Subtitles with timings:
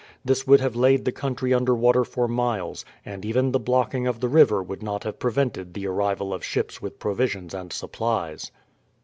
[0.25, 4.19] This would have laid the country under water for miles, and even the blocking of
[4.19, 8.49] the river would not have prevented the arrival of ships with provisions and supplies.